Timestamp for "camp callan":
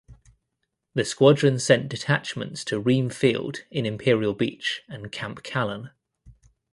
5.11-5.91